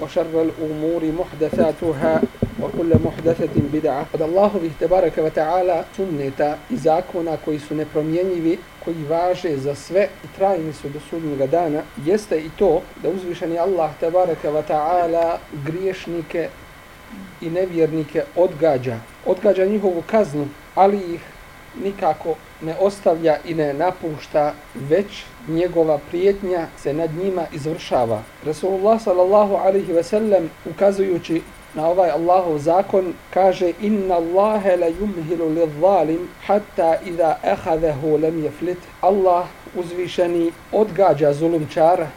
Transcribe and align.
وشر 0.00 0.42
الأمور 0.42 1.02
محدثاتها 1.04 2.22
وكل 2.62 2.90
محدثة 3.04 3.54
بدعة 3.72 4.06
od 4.14 4.20
Allahovih 4.20 4.72
tebareke 4.78 5.22
ve 5.22 5.30
ta'ala 5.30 5.84
sunneta 5.96 6.56
i 6.70 6.76
zakona 6.76 7.36
koji 7.36 7.58
su 7.58 7.74
nepromjenjivi, 7.74 8.58
koji 8.84 9.04
važe 9.08 9.56
za 9.56 9.74
sve 9.74 10.08
i 10.24 10.36
trajni 10.36 10.72
su 10.72 10.88
do 10.88 11.00
sudnjega 11.10 11.46
dana, 11.46 11.82
jeste 12.04 12.38
i 12.38 12.50
to 12.58 12.82
da 13.02 13.08
uzvišeni 13.08 13.58
Allah 13.58 13.90
tebareke 14.00 14.50
ve 14.50 14.62
ta'ala 14.68 15.36
griješnike 15.66 16.48
i 17.40 17.50
nevjernike 17.50 18.22
odgađa. 18.36 18.96
Odgađa 19.26 19.64
njihovu 19.64 20.02
kaznu, 20.06 20.48
ali 20.74 21.14
ih 21.14 21.20
nikako 21.83 22.35
ne 22.61 22.75
ostavlja 22.79 23.37
i 23.45 23.53
ne 23.53 23.73
napušta, 23.73 24.53
već 24.75 25.23
njegova 25.47 25.99
prijetnja 26.09 26.67
se 26.77 26.93
nad 26.93 27.09
njima 27.23 27.45
izvršava. 27.53 28.21
Rasulullah 28.45 29.01
sallallahu 29.01 29.55
alaihi 29.55 29.93
ve 29.93 30.03
sellem 30.03 30.49
ukazujući 30.65 31.41
na 31.73 31.87
ovaj 31.87 32.09
Allahov 32.09 32.57
zakon 32.57 33.13
kaže 33.33 33.71
inna 33.81 34.15
Allahe 34.15 34.77
la 34.77 34.87
yumhilu 34.87 35.49
li 35.55 35.71
zalim 35.81 36.29
hatta 36.45 36.95
idha 37.05 37.37
ehadahu 37.43 38.17
lam 38.17 38.43
jeflit. 38.43 38.77
Allah 39.01 39.45
uzvišeni 39.75 40.51
odgađa 40.71 41.33
zulumčara 41.33 42.07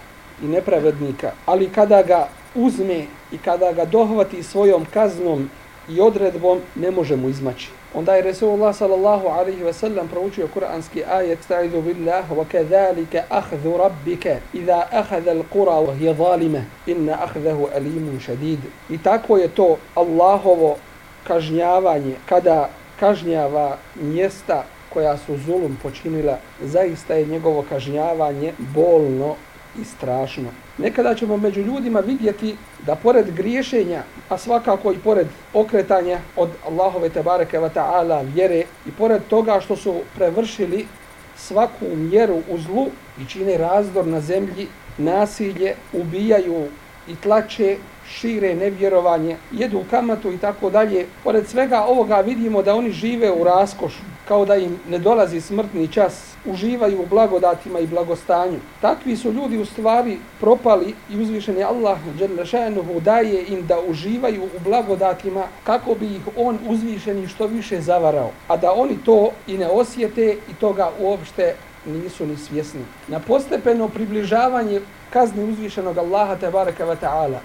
i 0.42 0.46
nepravednika 0.46 1.32
ali 1.46 1.68
kada 1.68 2.02
ga 2.02 2.28
uzme 2.54 3.04
i 3.32 3.38
kada 3.38 3.72
ga 3.72 3.84
dohvati 3.84 4.42
svojom 4.42 4.86
kaznom 4.94 5.50
i 5.88 6.00
odredbom 6.00 6.60
ne 6.74 6.90
može 6.90 7.16
mu 7.16 7.28
izmaći 7.28 7.68
Onda 7.94 8.14
je 8.14 8.22
Resulullah 8.22 8.76
sallallahu 8.76 9.26
alaihi 9.28 9.64
ve 9.64 9.72
sellem 9.72 10.08
proučio 10.08 10.48
kuranski 10.54 11.04
ajet 11.04 11.38
Sta'idu 11.44 11.82
billah 11.82 12.30
wa 12.30 12.44
kadhalika 12.44 13.22
ahdhu 13.30 13.78
rabbika 13.78 14.36
idha 14.52 14.88
akhadha 14.92 15.30
al-qura 15.30 15.72
wa 15.72 15.94
hiya 15.94 16.14
zalima 16.14 16.62
inna 16.86 17.18
akhdahu 17.22 17.68
alimun 17.76 18.20
shadid. 18.20 18.58
I 18.90 18.98
tako 18.98 19.36
je 19.36 19.48
to 19.48 19.76
Allahovo 19.94 20.76
kažnjavanje 21.26 22.14
kada 22.26 22.68
kažnjava 23.00 23.76
mjesta 23.94 24.64
koja 24.92 25.16
su 25.16 25.36
zulum 25.36 25.78
počinila, 25.82 26.38
zaista 26.62 27.14
je 27.14 27.26
njegovo 27.26 27.64
kažnjavanje 27.68 28.52
bolno 28.58 29.34
i 29.80 29.84
strašno. 29.84 30.48
Nekada 30.78 31.14
ćemo 31.14 31.36
među 31.36 31.60
ljudima 31.60 32.00
vidjeti 32.00 32.56
da 32.86 32.94
pored 32.94 33.34
griješenja, 33.34 34.02
a 34.28 34.38
svakako 34.38 34.92
i 34.92 34.98
pored 34.98 35.26
okretanja 35.54 36.18
od 36.36 36.50
Allahove 36.66 37.08
tebareke 37.08 37.58
wa 37.58 37.70
ta'ala 37.74 38.34
vjere 38.34 38.62
i 38.86 38.90
pored 38.98 39.22
toga 39.28 39.60
što 39.60 39.76
su 39.76 39.94
prevršili 40.16 40.86
svaku 41.36 41.86
mjeru 41.96 42.42
u 42.48 42.58
zlu 42.58 42.86
i 43.20 43.26
čine 43.26 43.58
razdor 43.58 44.06
na 44.06 44.20
zemlji, 44.20 44.66
nasilje, 44.98 45.74
ubijaju 45.92 46.66
i 47.08 47.16
tlače, 47.16 47.76
šire 48.10 48.54
nevjerovanje, 48.54 49.36
jedu 49.52 49.84
kamatu 49.90 50.32
i 50.32 50.38
tako 50.38 50.70
dalje. 50.70 51.06
Pored 51.24 51.48
svega 51.48 51.84
ovoga 51.84 52.20
vidimo 52.20 52.62
da 52.62 52.74
oni 52.74 52.92
žive 52.92 53.32
u 53.32 53.44
raskošu, 53.44 54.02
kao 54.28 54.44
da 54.44 54.56
im 54.56 54.78
ne 54.88 54.98
dolazi 54.98 55.40
smrtni 55.40 55.88
čas, 55.88 56.30
uživaju 56.44 57.02
u 57.02 57.06
blagodatima 57.06 57.78
i 57.80 57.86
blagostanju. 57.86 58.58
Takvi 58.80 59.16
su 59.16 59.32
ljudi 59.32 59.58
u 59.58 59.64
stvari 59.64 60.18
propali 60.40 60.94
i 61.10 61.20
uzvišeni 61.22 61.62
Allah 61.62 61.98
Đerlešanuhu 62.18 63.00
daje 63.00 63.44
im 63.48 63.66
da 63.66 63.80
uživaju 63.80 64.44
u 64.44 64.58
blagodatima 64.64 65.44
kako 65.64 65.94
bi 65.94 66.06
ih 66.06 66.22
on 66.36 66.58
uzvišeni 66.68 67.28
što 67.28 67.46
više 67.46 67.80
zavarao. 67.80 68.30
A 68.48 68.56
da 68.56 68.72
oni 68.72 68.98
to 69.04 69.30
i 69.46 69.58
ne 69.58 69.68
osjete 69.68 70.36
i 70.50 70.54
toga 70.60 70.90
uopšte 71.00 71.54
nisu 71.86 72.26
ni 72.26 72.36
svjesni. 72.36 72.80
Na 73.08 73.18
postepeno 73.20 73.88
približavanje 73.88 74.80
kazni 75.10 75.44
uzvišenog 75.52 75.98
Allaha 75.98 76.36
tebareka 76.36 76.86
wa 76.86 76.96
ta'ala 77.02 77.38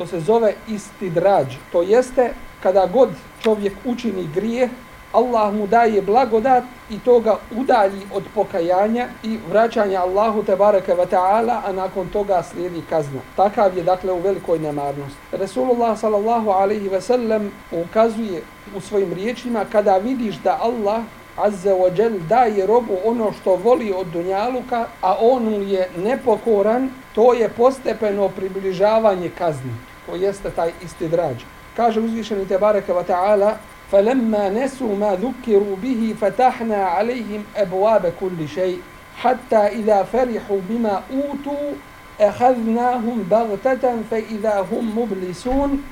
što 0.00 0.06
se 0.06 0.20
zove 0.20 0.54
istidrađ. 0.68 1.46
To 1.72 1.82
jeste 1.82 2.30
kada 2.62 2.86
god 2.86 3.08
čovjek 3.42 3.72
učini 3.84 4.28
grije, 4.34 4.68
Allah 5.12 5.54
mu 5.54 5.66
daje 5.66 6.02
blagodat 6.02 6.64
i 6.90 6.98
to 6.98 7.20
ga 7.20 7.36
udalji 7.56 8.00
od 8.14 8.22
pokajanja 8.34 9.08
i 9.22 9.38
vraćanja 9.50 10.00
Allahu 10.00 10.42
te 10.42 10.56
bareke 10.56 10.94
ve 10.94 11.06
taala 11.06 11.62
a 11.66 11.72
nakon 11.72 12.08
toga 12.08 12.42
slijedi 12.42 12.82
kazna. 12.90 13.20
Takav 13.36 13.76
je 13.76 13.82
dakle 13.82 14.12
u 14.12 14.20
velikoj 14.20 14.58
nemarnosti. 14.58 15.18
Resulullah 15.32 15.98
sallallahu 15.98 16.50
alejhi 16.50 16.88
ve 16.88 17.00
sellem 17.00 17.52
ukazuje 17.72 18.42
u 18.76 18.80
svojim 18.80 19.12
riječima 19.12 19.64
kada 19.72 19.96
vidiš 19.98 20.36
da 20.36 20.58
Allah 20.62 21.02
azza 21.36 21.74
wa 21.74 21.98
jal 21.98 22.18
daje 22.28 22.66
robu 22.66 22.96
ono 23.04 23.32
što 23.32 23.56
voli 23.56 23.92
od 23.96 24.06
dunjaluka, 24.06 24.86
a 25.00 25.16
on 25.20 25.44
mu 25.44 25.62
je 25.62 25.88
nepokoran, 25.96 26.90
to 27.14 27.32
je 27.34 27.48
postepeno 27.48 28.28
približavanje 28.28 29.30
kazni 29.38 29.89
To 30.09 30.15
jeste 30.15 30.49
taj 30.49 30.71
isti 30.83 31.07
drađ. 31.07 31.43
Kaže 31.75 31.99
uzvišeni 31.99 32.47
te 32.47 32.57
bareke 32.57 32.93
wa 32.93 33.03
ta'ala 33.03 33.57
فلما 33.91 34.49
نسوا 34.49 34.95
ما 34.95 35.15
ذكروا 35.15 35.75
به 35.83 36.15
فتحنا 36.21 36.75
عليهم 36.75 37.43
أبواب 37.55 38.13
كل 38.19 38.47
شيء 38.47 38.79
حتى 39.17 39.55
إذا 39.55 40.03
فرحوا 40.03 40.59
بما 40.69 41.01
أوتوا 41.13 41.71
أخذناهم 42.19 43.27
بغتة 43.31 43.95
فإذا 44.11 44.65
هم 44.71 44.99
مبلسون 44.99 45.83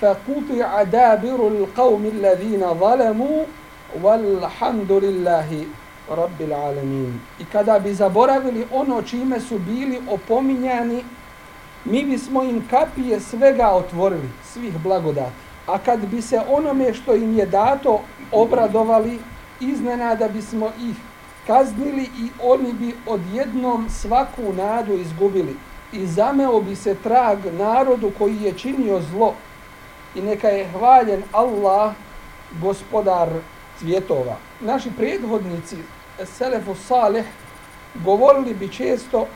فقطع 0.00 0.82
دابر 0.82 1.48
القوم 1.48 2.10
الذين 2.14 2.74
ظلموا 2.74 3.44
والحمد 4.02 4.92
لله 4.92 5.64
رب 6.10 6.40
العالمين 6.40 7.20
I 7.40 7.44
kada 7.44 7.78
bi 7.78 7.94
zaboravili 7.94 8.66
ono 8.72 9.02
čime 9.02 9.40
su 9.40 9.58
bili 9.58 10.00
opominjani, 10.10 11.04
mi 11.85 12.05
bismo 12.05 12.43
im 12.43 12.67
kapije 12.69 13.19
svega 13.19 13.69
otvorili, 13.69 14.29
svih 14.53 14.77
blagodati 14.77 15.47
a 15.67 15.77
kad 15.77 16.05
bi 16.05 16.21
se 16.21 16.41
onome 16.49 16.93
što 16.93 17.15
im 17.15 17.37
je 17.37 17.45
dato 17.45 18.01
obradovali, 18.31 19.19
iznenada 19.59 20.27
bismo 20.27 20.71
ih 20.81 20.95
kaznili 21.47 22.03
i 22.03 22.29
oni 22.43 22.73
bi 22.73 22.95
odjednom 23.07 23.89
svaku 23.89 24.53
nadu 24.53 24.93
izgubili. 24.93 25.55
I 25.91 26.07
zameo 26.07 26.61
bi 26.61 26.75
se 26.75 26.95
trag 26.95 27.39
narodu 27.59 28.11
koji 28.17 28.41
je 28.41 28.53
činio 28.53 29.01
zlo. 29.11 29.33
I 30.15 30.21
neka 30.21 30.47
je 30.47 30.67
hvaljen 30.67 31.23
Allah, 31.31 31.93
gospodar 32.61 33.29
cvjetova. 33.79 34.35
Naši 34.61 34.91
prethodnici, 34.97 35.77
Selefu 36.25 36.75
Salih, 36.75 37.25
govorili 38.05 38.53
bi 38.53 38.69
često 38.69 39.27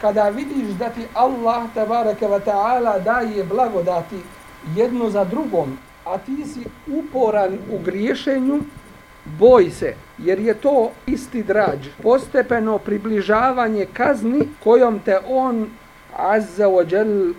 kada 0.00 0.28
vidiš 0.28 0.68
da 0.78 0.88
ti 0.88 1.06
Allah, 1.14 1.62
tabaraka 1.74 2.26
wa 2.26 2.40
ta'ala, 2.40 2.98
daje 2.98 3.44
blagodati 3.44 4.16
jedno 4.76 5.10
za 5.10 5.24
drugom, 5.24 5.78
a 6.06 6.18
ti 6.18 6.44
si 6.46 6.64
uporan 6.86 7.58
u 7.72 7.78
griješenju, 7.78 8.60
boj 9.24 9.70
se, 9.70 9.94
jer 10.18 10.38
je 10.38 10.54
to 10.54 10.90
isti 11.06 11.42
drađ, 11.42 11.88
postepeno 12.02 12.78
približavanje 12.78 13.86
kazni 13.92 14.48
kojom 14.64 15.00
te 15.04 15.18
on 15.28 15.66
azza 16.16 16.66
wa 16.66 16.92
jal 16.92 17.32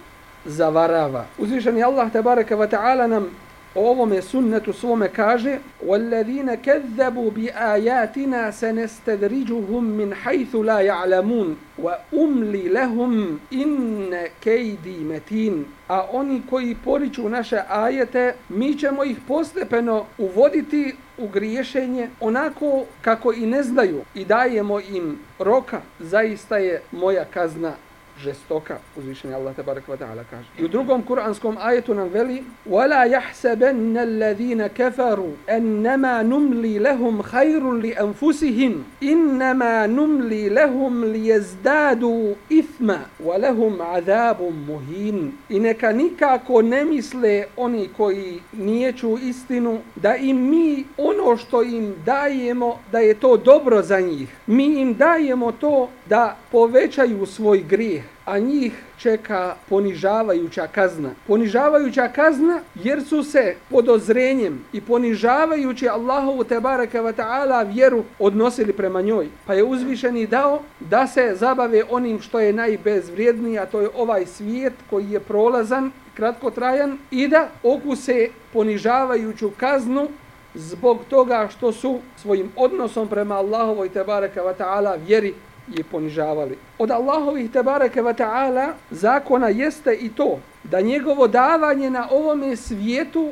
zavarava. 0.45 1.25
Uzvišeni 1.37 1.83
Allah 1.83 2.11
tabaraka 2.11 2.55
wa 2.55 2.69
ta'ala 2.69 3.07
nam 3.07 3.27
o 3.74 3.90
ovome 3.90 4.22
sunnetu 4.22 4.72
svome 4.72 5.08
kaže 5.08 5.58
وَالَّذِينَ 5.86 6.54
كَذَّبُوا 6.54 7.30
بِآيَاتِنَا 7.30 8.50
سَنَسْتَدْرِجُهُمْ 8.50 9.84
مِنْ 9.84 10.14
حَيْثُ 10.14 10.54
لَا 10.54 10.80
يَعْلَمُونَ 10.80 11.56
وَأُمْلِ 11.78 12.72
لَهُمْ 12.74 13.38
إِنَّ 13.52 14.26
كَيْدِي 14.40 14.98
مَتِينَ 15.04 15.64
A 15.88 16.06
oni 16.12 16.42
koji 16.50 16.76
poriču 16.84 17.28
naše 17.28 17.60
ajete, 17.68 18.34
mi 18.48 18.78
ćemo 18.78 19.04
ih 19.04 19.18
postepeno 19.28 20.06
uvoditi 20.18 20.94
u 21.18 21.28
griješenje 21.28 22.08
onako 22.20 22.84
kako 23.02 23.32
i 23.32 23.46
ne 23.46 23.62
znaju 23.62 24.02
i 24.14 24.24
dajemo 24.24 24.80
im 24.80 25.18
roka, 25.38 25.80
zaista 26.00 26.56
je 26.56 26.82
moja 26.92 27.24
kazna 27.24 27.72
žestoka. 28.18 28.78
Uzvišeni 28.96 29.34
Allah 29.34 29.54
te 29.56 29.62
barek 29.62 29.84
ta'ala 29.86 30.24
kaže. 30.30 30.48
I 30.58 30.64
u 30.64 30.68
drugom 30.68 31.02
kuranskom 31.02 31.56
ajetu 31.60 31.94
nam 31.94 32.08
veli 32.08 32.44
وَلَا 32.66 33.04
يَحْسَبَنَّ 33.04 33.96
الَّذِينَ 33.98 34.66
كَفَرُوا 34.66 35.34
أَنَّمَا 35.50 36.22
نُمْلِي 36.22 36.78
لَهُمْ 36.78 37.22
خَيْرٌ 37.22 37.72
لِأَنفُسِهِمْ 37.72 38.84
إِنَّمَا 39.02 39.86
نُمْلِي 39.86 40.48
لَهُمْ 40.48 41.04
لِيَزْدَادُوا 41.04 42.34
إِثْمًا 42.52 43.00
وَلَهُمْ 43.24 43.82
عَذَابٌ 43.82 44.52
مُهِينٌ 44.68 45.30
I 45.48 45.60
neka 45.60 45.92
nikako 45.92 46.62
ne 46.62 46.84
misle 46.84 47.44
oni 47.56 47.88
koji 47.96 48.40
nijeću 48.52 49.18
istinu 49.22 49.78
da 49.96 50.16
im 50.16 50.50
mi 50.50 50.84
ono 50.98 51.36
što 51.36 51.62
im 51.62 51.94
dajemo 52.06 52.78
da 52.92 52.98
je 52.98 53.14
to 53.14 53.36
dobro 53.36 53.82
za 53.82 54.00
njih. 54.00 54.28
Mi 54.46 54.80
im 54.80 54.94
dajemo 54.94 55.52
to 55.52 55.88
da 56.09 56.35
povećaju 56.51 57.25
svoj 57.25 57.63
grijeh, 57.69 58.03
a 58.25 58.39
njih 58.39 58.73
čeka 58.97 59.55
ponižavajuća 59.69 60.67
kazna. 60.67 61.09
Ponižavajuća 61.27 62.07
kazna 62.07 62.59
jer 62.75 63.03
su 63.03 63.23
se 63.23 63.55
podozrenjem 63.69 64.65
i 64.73 64.81
ponižavajući 64.81 65.89
Allahovu 65.89 66.43
tebareke 66.43 66.99
wa 66.99 67.13
ta'ala 67.13 67.73
vjeru 67.73 68.03
odnosili 68.19 68.73
prema 68.73 69.01
njoj. 69.01 69.27
Pa 69.45 69.53
je 69.53 69.63
uzvišeni 69.63 70.27
dao 70.27 70.61
da 70.79 71.07
se 71.07 71.35
zabave 71.35 71.83
onim 71.89 72.21
što 72.21 72.39
je 72.39 72.53
najbezvrijedniji, 72.53 73.59
a 73.59 73.65
to 73.65 73.81
je 73.81 73.89
ovaj 73.97 74.25
svijet 74.25 74.73
koji 74.89 75.11
je 75.11 75.19
prolazan, 75.19 75.91
kratkotrajan, 76.13 76.97
i 77.11 77.27
da 77.27 77.49
okuse 77.63 78.29
ponižavajuću 78.53 79.51
kaznu 79.57 80.07
zbog 80.53 80.99
toga 81.09 81.47
što 81.51 81.71
su 81.71 81.99
svojim 82.17 82.51
odnosom 82.55 83.07
prema 83.07 83.35
Allahovoj 83.35 83.89
tebareke 83.89 84.39
wa 84.39 84.53
ta'ala 84.59 84.97
vjeri 85.07 85.33
je 85.77 85.83
ponižavali. 85.83 86.57
Od 86.77 86.91
Allahovih 86.91 87.51
tebareke 87.51 88.01
wa 88.01 88.13
ta'ala 88.13 88.73
zakona 88.91 89.47
jeste 89.47 89.93
i 89.93 90.09
to 90.09 90.39
da 90.63 90.81
njegovo 90.81 91.27
davanje 91.27 91.89
na 91.89 92.07
ovome 92.11 92.55
svijetu 92.55 93.31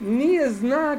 nije 0.00 0.50
znak 0.50 0.98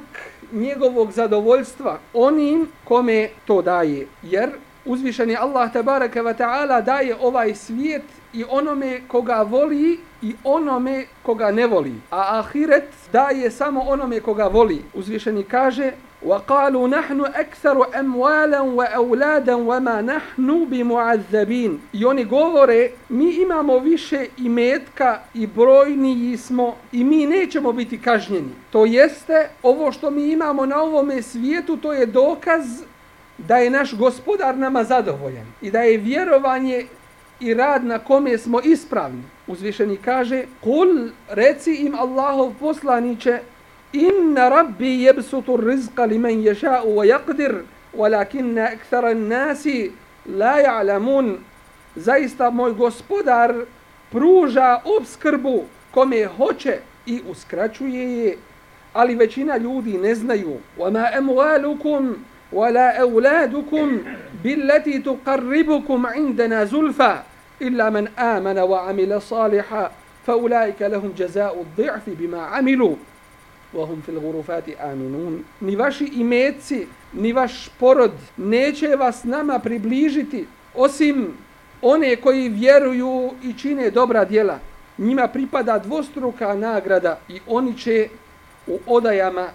njegovog 0.52 1.12
zadovoljstva 1.12 2.00
onim 2.14 2.68
kome 2.84 3.30
to 3.46 3.62
daje. 3.62 4.08
Jer 4.24 4.50
uzvišeni 4.86 5.36
Allah 5.36 5.74
tebareke 5.74 6.22
wa 6.22 6.34
ta'ala 6.38 6.82
daje 6.82 7.16
ovaj 7.22 7.56
svijet 7.56 8.04
i 8.34 8.44
onome 8.50 9.02
koga 9.08 9.42
voli 9.42 10.00
i 10.22 10.36
onome 10.44 11.06
koga 11.24 11.52
ne 11.52 11.68
voli. 11.68 11.94
A 12.12 12.40
ahiret 12.40 12.90
daje 13.12 13.52
samo 13.52 13.82
onome 13.82 14.20
koga 14.20 14.48
voli. 14.48 14.82
Uzvišeni 14.94 15.44
kaže 15.44 15.92
وقالوا 16.27 16.89
نحن 16.89 17.21
أكثر 17.21 17.99
أموالا 18.01 18.61
وأولادا 18.61 19.55
وما 19.55 20.03
نحن 20.03 20.65
بمعذبين 20.65 21.79
I 21.93 22.05
oni 22.05 22.25
govore, 22.25 22.91
mi 23.09 23.35
imamo 23.35 23.79
više 23.79 24.27
imetka 24.39 25.21
i 25.35 25.47
brojniji 25.47 26.37
smo 26.37 26.77
i 26.93 27.05
mi 27.05 27.27
nećemo 27.27 27.73
biti 27.73 28.01
kažnjeni. 28.01 28.51
To 28.71 28.85
jeste, 28.85 29.49
ovo 29.63 29.93
što 29.93 30.11
mi 30.11 30.33
imamo 30.33 30.67
na 30.67 30.83
ovome 30.83 31.23
svijetu, 31.23 31.77
to 31.77 31.93
je 31.93 32.07
dokaz 32.07 32.65
da 33.39 33.57
je 33.57 33.71
naš 33.71 33.95
gospodar 33.95 34.59
nama 34.59 34.85
zadovoljan 34.85 35.47
i 35.63 35.71
da 35.71 35.81
je 35.81 35.99
vjerovanje 35.99 36.87
i 37.41 37.55
rad 37.55 37.85
na 37.85 37.99
kome 37.99 38.39
smo 38.39 38.61
ispravni. 38.61 39.23
Uzvišeni 39.47 39.97
kaže, 39.97 40.45
kul 40.61 41.09
reci 41.29 41.75
im 41.75 41.95
Allahov 41.95 42.53
poslaniće, 42.61 43.41
inna 43.94 44.50
rabbi 44.50 45.04
yabsutu 45.04 45.58
rizqa 45.58 46.06
liman 46.08 46.44
yasha'u 46.44 46.96
wa 46.96 47.06
yaqdir 47.06 47.64
walakinna 47.94 48.64
akthara 48.66 49.10
an-nasi 49.10 49.92
la 50.26 50.60
ya'lamun 50.60 51.38
zaista 51.96 52.52
moj 52.52 52.74
gospodar 52.74 53.56
pruža 54.12 54.82
obskrbu 54.86 55.64
kome 55.92 56.26
hoće 56.26 56.80
i 57.06 57.22
uskraćuje 57.30 58.18
je. 58.18 58.38
Ali 58.94 59.16
većina 59.16 59.58
ljudi 59.58 59.98
ne 59.98 60.16
znaju. 60.16 60.58
wa 60.78 60.92
ma 60.92 61.10
amwalukum 61.18 62.16
wala 62.52 63.00
auladukum 63.00 64.00
billati 64.44 65.04
tuqarribukum 65.04 66.06
indana 66.16 66.66
zulfa 66.66 67.24
illa 67.60 67.92
man 67.92 68.08
amana 68.16 68.66
wa 68.66 68.90
amila 68.90 69.22
salihan 69.22 69.90
fa 70.26 70.36
ulaika 70.36 70.88
lahum 70.88 71.14
jazaa'u 71.18 71.60
ad-dhi'fi 71.62 72.16
bima 72.16 72.50
'amilu 72.52 72.98
وهم 73.75 74.03
في 74.07 74.13
الغرفات 74.13 74.69
آمنون 74.69 75.45
ni 75.61 75.77
vaši 75.77 76.05
imeci, 76.05 76.87
ni 77.13 77.33
vaš 77.33 77.69
porod 77.79 78.13
neće 78.37 78.97
vas 78.97 79.25
nama 79.25 79.59
približiti 79.59 80.47
osim 80.75 81.35
one 81.83 82.17
koji 82.17 82.49
vjeruju 82.49 83.31
i 83.43 83.53
čine 83.59 83.91
dobra 83.91 84.25
djela. 84.25 84.59
Njima 84.99 85.29
pripada 85.29 85.79
dvostruka 85.79 86.55
nagrada 86.55 87.19
i 87.29 87.41
oni 87.47 87.79
će 87.79 88.09
u 88.67 88.79
odajama 88.87 89.49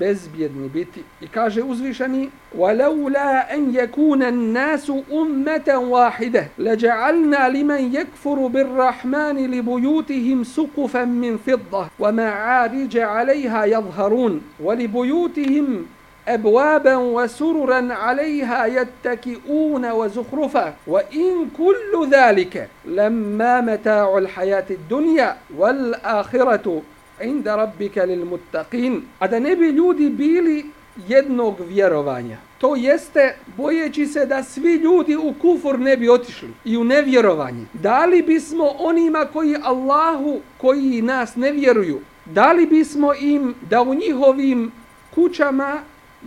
bezbjedni 0.00 0.68
biti. 0.68 1.02
I 1.20 1.28
kaže 1.28 1.62
uzvišeni 1.62 2.30
وَلَوْلَا 2.58 3.54
أَنْ 3.54 3.74
يَكُونَ 3.74 4.22
النَّاسُ 4.22 4.90
أُمَّةً 5.12 5.78
وَاحِدَةً 5.78 6.48
لَجَعَلْنَا 6.58 7.48
لِمَنْ 7.48 7.94
يَكْفُرُ 7.94 8.46
بِالرَّحْمَنِ 8.46 9.36
لِبُيُوتِهِمْ 9.50 10.44
سُقُفًا 10.44 11.04
مِنْ 11.04 11.36
فِضَّةٍ 11.36 11.90
وَمَعَارِجَ 11.98 12.98
عَلَيْهَا 12.98 13.64
يَظْهَرُونَ 13.64 14.42
وَلِبُيُوتِهِمْ 14.60 15.86
أبوابا 16.28 16.96
وسررا 16.96 17.92
عليها 17.92 18.66
يتكئون 18.66 19.90
وزخرفا 19.90 20.74
وإن 20.86 21.48
كل 21.56 22.08
ذلك 22.10 22.68
لما 22.84 23.60
متاع 23.60 24.18
الحياة 24.18 24.64
الدنيا 24.70 25.36
والآخرة 25.56 26.82
inda 27.22 27.56
rabbika 27.56 28.04
lil 28.04 28.24
muttaqin. 28.24 29.00
A 29.18 29.28
da 29.28 29.38
ne 29.38 29.56
bi 29.56 29.66
ljudi 29.66 30.10
bili 30.10 30.66
jednog 31.08 31.60
vjerovanja. 31.60 32.38
To 32.58 32.76
jeste 32.76 33.36
bojeći 33.56 34.06
se 34.06 34.26
da 34.26 34.42
svi 34.42 34.74
ljudi 34.74 35.16
u 35.16 35.34
kufur 35.40 35.78
ne 35.78 35.96
bi 35.96 36.08
otišli 36.08 36.50
i 36.64 36.76
u 36.76 36.84
nevjerovanje. 36.84 37.66
Dali 37.72 38.22
bismo 38.22 38.64
onima 38.78 39.26
koji 39.32 39.56
Allahu 39.62 40.40
koji 40.58 41.02
nas 41.02 41.36
ne 41.36 41.52
vjeruju 41.52 42.00
dali 42.24 42.66
bismo 42.66 43.14
im 43.14 43.54
da 43.70 43.82
u 43.82 43.94
njihovim 43.94 44.72
kućama 45.14 45.80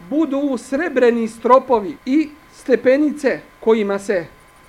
budu 0.09 0.57
srebreni 0.57 1.27
stropovi 1.27 1.97
i 2.05 2.29
stepenice 2.53 3.39
kojima 3.59 3.99
se 3.99 4.25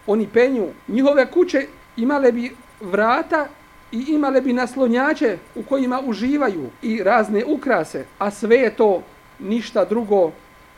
oni 0.06 0.28
penju. 0.32 0.66
Njihove 0.88 1.30
kuće 1.30 1.66
imale 1.96 2.32
bi 2.32 2.56
vrata 2.80 3.48
i 3.92 4.04
imale 4.08 4.40
bi 4.40 4.52
naslonjače 4.52 5.38
u 5.54 5.62
kojima 5.62 6.00
uživaju 6.06 6.70
i 6.82 7.02
razne 7.02 7.44
ukrase, 7.44 8.04
a 8.18 8.30
sve 8.30 8.56
je 8.56 8.76
to 8.76 9.02
ništa 9.38 9.84
drugo 9.84 10.30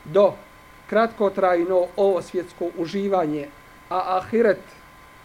do 0.04 0.32
kratkotrajno 0.90 1.86
ovo 1.96 2.22
svjetsko 2.22 2.70
uživanje, 2.78 3.48
a 3.90 4.16
ahiret 4.16 4.60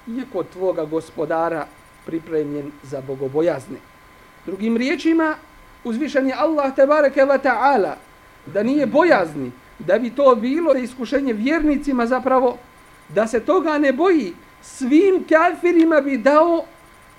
je 0.07 0.23
kod 0.33 0.49
tvoga 0.49 0.85
gospodara 0.85 1.67
pripremljen 2.05 2.71
za 2.83 3.01
bogobojazne. 3.01 3.77
Drugim 4.45 4.77
riječima, 4.77 5.35
uzvišen 5.83 6.27
je 6.27 6.33
Allah 6.37 6.75
tebareke 6.75 7.21
wa 7.21 7.39
ta'ala 7.41 7.93
da 8.45 8.63
nije 8.63 8.85
bojazni, 8.85 9.51
da 9.79 9.99
bi 9.99 10.09
to 10.09 10.35
bilo 10.35 10.73
iskušenje 10.73 11.33
vjernicima 11.33 12.05
zapravo, 12.05 12.57
da 13.09 13.27
se 13.27 13.39
toga 13.39 13.77
ne 13.77 13.93
boji, 13.93 14.33
svim 14.61 15.25
kafirima 15.29 16.01
bi 16.01 16.17
dao 16.17 16.65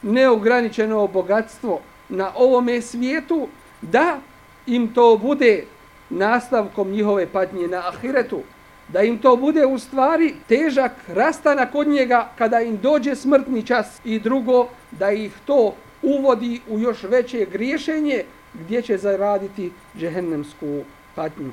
neograničeno 0.07 1.07
bogatstvo 1.07 1.81
na 2.09 2.33
ovome 2.35 2.81
svijetu, 2.81 3.49
da 3.83 4.21
im 4.67 4.95
to 4.95 5.17
bude 5.17 5.65
nastavkom 6.11 6.91
njihove 6.91 7.27
patnje 7.27 7.69
na 7.69 7.89
ahiretu, 7.89 8.41
da 8.89 9.03
im 9.03 9.19
to 9.19 9.37
bude 9.37 9.67
u 9.67 9.79
stvari 9.79 10.35
težak 10.49 10.93
rastanak 11.09 11.75
od 11.75 11.89
njega 11.89 12.29
kada 12.39 12.61
im 12.61 12.77
dođe 12.77 13.15
smrtni 13.15 13.63
čas 13.63 14.01
i 14.05 14.19
drugo, 14.21 14.69
da 14.91 15.11
ih 15.11 15.33
to 15.47 15.75
uvodi 16.03 16.61
u 16.69 16.79
još 16.79 17.03
veće 17.03 17.47
griješenje 17.53 18.25
gdje 18.55 18.83
će 18.83 18.99
zaraditi 18.99 19.73
džehennemsku 19.99 20.83
patnju. 21.15 21.53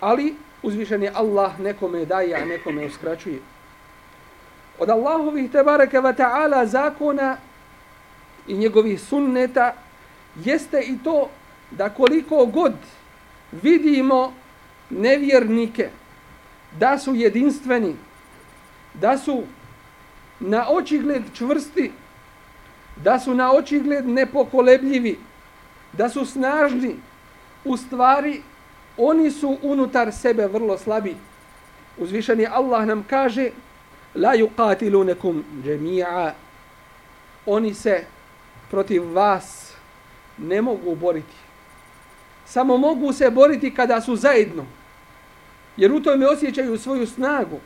Ali 0.00 0.34
uzvišen 0.62 1.02
je 1.02 1.12
Allah 1.14 1.60
nekome 1.60 2.04
daje, 2.04 2.34
a 2.34 2.44
nekome 2.44 2.86
uskraćuje 2.86 3.38
od 4.82 4.90
Allahovih 4.90 5.50
tebareke 5.50 6.00
wa 6.00 6.10
ta'ala 6.10 6.66
zakona 6.66 7.36
i 8.46 8.54
njegovih 8.54 9.00
sunneta 9.00 9.74
jeste 10.44 10.80
i 10.80 10.98
to 11.04 11.30
da 11.70 11.88
koliko 11.88 12.46
god 12.46 12.72
vidimo 13.52 14.32
nevjernike 14.90 15.90
da 16.78 16.98
su 16.98 17.14
jedinstveni, 17.14 17.96
da 18.94 19.18
su 19.18 19.42
na 20.40 20.66
očigled 20.68 21.22
čvrsti, 21.34 21.92
da 22.96 23.18
su 23.18 23.34
na 23.34 23.52
očigled 23.52 24.08
nepokolebljivi, 24.08 25.18
da 25.92 26.08
su 26.08 26.26
snažni, 26.26 26.96
u 27.64 27.76
stvari 27.76 28.42
oni 28.96 29.30
su 29.30 29.58
unutar 29.62 30.12
sebe 30.12 30.46
vrlo 30.46 30.78
slabi. 30.78 31.16
Uzvišeni 31.98 32.46
Allah 32.46 32.86
nam 32.86 33.04
kaže 33.10 33.50
la 34.14 34.34
yuqatilunakum 34.36 35.42
jami'a. 35.64 36.34
Oni 37.46 37.74
se 37.74 38.06
protiv 38.70 39.12
vas 39.12 39.72
ne 40.38 40.62
mogu 40.62 40.94
boriti. 40.94 41.36
Samo 42.44 42.76
mogu 42.76 43.12
se 43.12 43.30
boriti 43.30 43.74
kada 43.74 44.00
su 44.00 44.16
zajedno 44.16 44.66
jer 45.76 45.92
u 45.92 46.00
tome 46.00 46.26
osjećaju 46.26 46.78
svoju 46.78 47.06
snagu. 47.06 47.60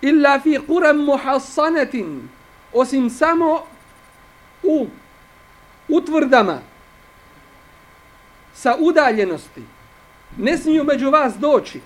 Illa 0.00 0.40
fi 0.40 0.58
quram 0.68 1.04
muhassanatin 1.04 2.28
osim 2.72 3.10
samo 3.10 3.62
u 4.62 4.86
utvrdama 5.88 6.58
sa 8.54 8.76
udaljenosti. 8.80 9.62
Ne 10.38 10.58
smiju 10.58 10.84
među 10.84 11.10
vas 11.10 11.34
doći. 11.38 11.80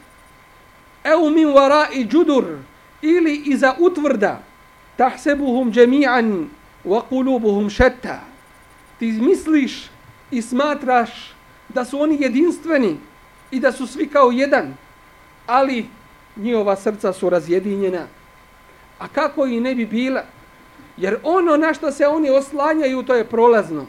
Eu 1.04 1.30
min 1.30 1.48
wara'i 1.48 2.06
judur 2.12 2.44
ili 3.02 3.42
iza 3.46 3.74
utvrda 3.78 4.42
tahsebuhum 4.96 5.72
jami'an 5.72 6.48
wa 6.84 7.02
qulubuhum 7.10 7.70
shatta. 7.70 8.20
Ti 8.98 9.12
misliš 9.12 9.90
i 10.30 10.42
smatraš 10.42 11.34
da 11.68 11.84
su 11.84 12.00
oni 12.00 12.16
jedinstveni 12.20 12.96
i 13.50 13.60
da 13.60 13.72
su 13.72 13.86
svi 13.86 14.08
kao 14.08 14.30
jedan 14.30 14.74
ali 15.46 15.86
njihova 16.36 16.76
srca 16.76 17.12
su 17.12 17.30
razjedinjena. 17.30 18.06
A 18.98 19.08
kako 19.08 19.46
i 19.46 19.60
ne 19.60 19.74
bi 19.74 19.86
bila? 19.86 20.22
Jer 20.96 21.16
ono 21.22 21.56
na 21.56 21.74
što 21.74 21.92
se 21.92 22.06
oni 22.06 22.30
oslanjaju 22.30 23.02
to 23.02 23.14
je 23.14 23.24
prolazno. 23.24 23.86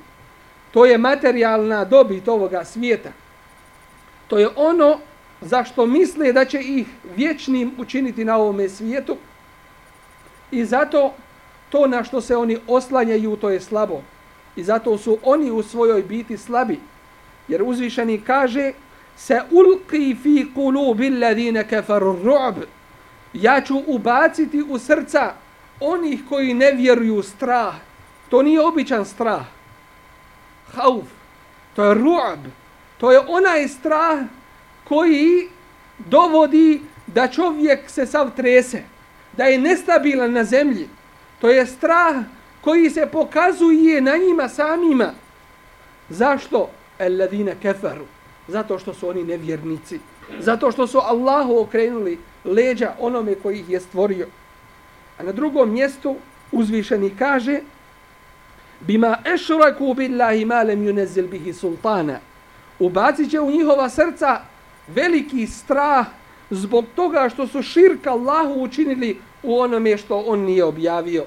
To 0.72 0.86
je 0.86 0.98
materijalna 0.98 1.86
dobit 1.86 2.28
ovoga 2.28 2.66
svijeta. 2.66 3.10
To 4.28 4.40
je 4.40 4.50
ono 4.56 5.00
zašto 5.42 5.86
misle 5.86 6.34
da 6.34 6.46
će 6.46 6.60
ih 6.60 6.88
vječnim 7.16 7.72
učiniti 7.78 8.26
na 8.26 8.38
ovome 8.38 8.70
svijetu? 8.70 9.18
I 10.52 10.66
zato 10.66 11.14
to 11.70 11.88
na 11.88 12.04
što 12.04 12.22
se 12.22 12.36
oni 12.36 12.58
oslanjaju 12.68 13.36
to 13.36 13.50
je 13.50 13.62
slabo. 13.62 14.02
I 14.56 14.64
zato 14.64 14.98
su 14.98 15.18
oni 15.24 15.52
u 15.52 15.64
svojoj 15.64 16.04
biti 16.04 16.38
slabi. 16.38 16.80
Jer 17.48 17.64
uzvišeni 17.64 18.22
kaže 18.22 18.72
se 19.18 19.42
ulqi 19.52 20.16
fi 20.24 20.54
kulubi 20.56 21.08
alladine 21.08 21.68
kafaru 21.68 22.18
ru'b 22.24 22.56
ja 23.34 23.62
ću 23.62 23.84
ubaciti 23.88 24.64
u 24.70 24.80
srca 24.80 25.34
onih 25.80 26.20
koji 26.30 26.54
ne 26.54 26.72
vjeruju 26.72 27.24
strah. 27.24 27.76
To 28.30 28.42
nije 28.42 28.62
običan 28.62 29.06
strah. 29.06 29.46
Hauf. 30.74 31.06
To 31.76 31.84
je 31.84 31.96
ru'b 31.96 32.40
to 33.02 33.12
je 33.12 33.20
onaj 33.28 33.68
strah 33.68 34.20
koji 34.92 35.48
dovodi 35.98 36.82
da 37.08 37.28
čovjek 37.28 37.90
se 37.90 38.06
sav 38.06 38.30
trese, 38.36 38.84
da 39.38 39.44
je 39.44 39.58
nestabilan 39.58 40.32
na 40.32 40.44
zemlji. 40.44 40.88
To 41.40 41.50
je 41.50 41.66
strah 41.66 42.16
koji 42.62 42.90
se 42.90 43.08
pokazuje 43.12 44.02
na 44.02 44.18
njima 44.18 44.50
samima. 44.50 45.14
Zašto? 46.10 46.70
Alladine 47.00 47.56
keferu. 47.62 48.06
Zato 48.48 48.80
što 48.80 48.94
su 48.94 49.10
oni 49.10 49.24
nevjernici. 49.24 50.00
Zato 50.40 50.72
što 50.72 50.88
su 50.88 50.98
Allahu 50.98 51.60
okrenuli 51.60 52.20
leđa 52.46 52.94
onome 53.00 53.36
koji 53.36 53.60
ih 53.60 53.70
je 53.70 53.80
stvorio. 53.80 54.28
A 55.18 55.24
na 55.24 55.32
drugom 55.32 55.72
mjestu 55.72 56.16
uzvišeni 56.52 57.16
kaže 57.20 57.62
bima 58.80 59.18
ešraku 59.34 59.94
billahi 59.94 60.46
malem 60.46 60.84
yunezil 60.84 61.30
bihi 61.30 61.54
sultana. 61.54 62.20
Ubacit 62.80 63.32
će 63.32 63.40
u 63.40 63.52
njihova 63.52 63.90
srca 63.90 64.51
veliki 64.91 65.47
strah 65.47 66.07
zbog 66.51 66.85
toga 66.95 67.29
što 67.33 67.47
su 67.47 67.63
širk 67.63 68.07
Allahu 68.07 68.63
učinili 68.63 69.19
u 69.43 69.61
onome 69.61 69.97
što 69.97 70.19
on 70.27 70.41
nije 70.41 70.65
objavio. 70.65 71.25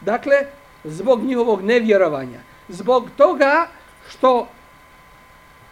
Dakle, 0.00 0.36
zbog 0.84 1.22
njihovog 1.22 1.62
nevjerovanja. 1.62 2.40
Zbog 2.68 3.10
toga 3.16 3.66
što 4.08 4.48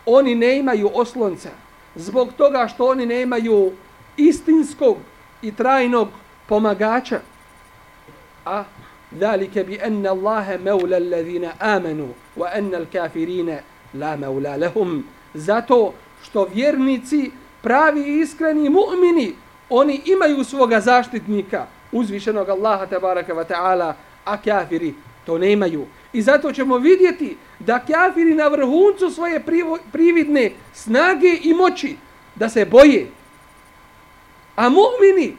oni 0.07 0.35
ne 0.35 0.59
imaju 0.59 0.91
oslonca. 0.95 1.51
Zbog 1.95 2.33
toga 2.33 2.69
što 2.69 2.89
oni 2.89 3.07
ne 3.07 3.23
imaju 3.23 3.73
istinskog 4.17 4.97
i 5.43 5.53
trajnog 5.55 6.09
pomagača. 6.49 7.21
A 8.45 8.65
ذلك 9.15 9.59
بأن 9.59 10.07
الله 10.07 10.59
مولى 10.65 10.97
الذين 10.97 11.45
آمنوا 11.45 12.13
وأن 12.37 12.75
الكافرين 12.75 13.57
لا 13.95 14.17
مولى 14.17 14.57
لهم 14.59 15.05
zato 15.35 15.95
što 16.24 16.48
vjernici, 16.54 17.32
pravi 17.62 18.02
i 18.02 18.20
iskreni 18.20 18.70
mu'mini, 18.70 19.34
oni 19.70 20.02
imaju 20.06 20.44
svoga 20.44 20.80
zaštitnika, 20.80 21.66
uzvišenog 21.92 22.50
Allaha 22.50 22.86
tabaraka 22.86 23.34
wa 23.34 23.46
ta'ala, 23.46 23.94
a 24.26 24.38
kafiri 24.42 24.94
to 25.26 25.38
ne 25.38 25.52
imaju. 25.52 25.86
I 26.14 26.22
zato 26.22 26.52
ćemo 26.52 26.78
vidjeti 26.78 27.38
da 27.60 27.80
kafiri 27.80 28.34
na 28.34 28.48
vrhuncu 28.48 29.10
svoje 29.10 29.44
prividne 29.92 30.52
snage 30.74 31.38
i 31.44 31.54
moći 31.54 31.96
da 32.36 32.50
se 32.50 32.66
boje. 32.66 33.08
A 34.56 34.70
mu'mini 34.70 35.32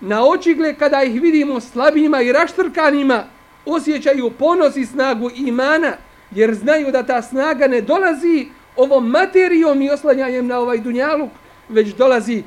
na 0.00 0.24
očigle 0.24 0.74
kada 0.74 1.02
ih 1.02 1.22
vidimo 1.22 1.60
slabima 1.60 2.22
i 2.22 2.32
raštrkanima 2.32 3.24
osjećaju 3.66 4.30
ponos 4.30 4.76
i 4.76 4.86
snagu 4.86 5.30
imana 5.34 5.92
jer 6.30 6.54
znaju 6.54 6.92
da 6.92 7.02
ta 7.02 7.22
snaga 7.22 7.66
ne 7.66 7.80
dolazi 7.80 8.48
ovom 8.78 9.10
materijom 9.10 9.82
i 9.82 9.90
oslanjanjem 9.90 10.46
na 10.46 10.58
ovaj 10.58 10.78
dunjaluk, 10.78 11.30
već 11.68 11.94
dolazi 11.94 12.42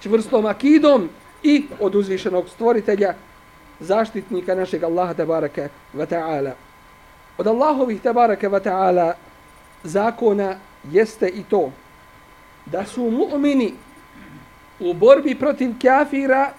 čvrstom 0.00 0.46
akidom 0.46 1.08
i 1.42 1.64
od 1.80 1.94
uzvišenog 1.94 2.48
stvoritelja, 2.48 3.14
zaštitnika 3.80 4.54
našeg 4.54 4.82
Allaha 4.82 5.14
tabaraka 5.14 5.68
wa 5.94 6.06
ta'ala. 6.06 6.52
Od 7.38 7.46
Allahovih 7.46 8.00
tabaraka 8.00 8.48
wa 8.48 8.60
ta'ala 8.60 9.12
zakona 9.84 10.56
jeste 10.90 11.28
i 11.28 11.42
to 11.42 11.72
da 12.66 12.86
su 12.86 13.02
mu'mini 13.02 13.72
u 14.80 14.94
borbi 14.94 15.34
protiv 15.34 15.70
kafira 15.82 16.50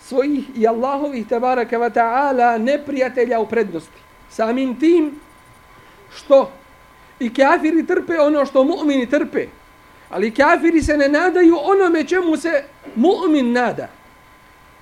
svojih 0.00 0.44
i 0.56 0.66
Allahovih 0.66 1.28
tabaraka 1.28 1.78
wa 1.78 1.90
ta'ala 1.90 2.58
neprijatelja 2.58 3.40
u 3.40 3.46
prednosti. 3.46 4.00
Samim 4.30 4.80
tim 4.80 5.20
što 6.14 6.50
I 7.23 7.33
kafiri 7.33 7.87
trpe 7.87 8.19
ono 8.19 8.45
što 8.45 8.63
mu'mini 8.63 9.09
trpe. 9.09 9.47
Ali 10.09 10.31
kafiri 10.31 10.81
se 10.81 10.97
ne 10.97 11.07
nadaju 11.07 11.57
onome 11.61 12.03
čemu 12.03 12.37
se 12.37 12.63
mu'min 12.95 13.51
nada. 13.51 13.87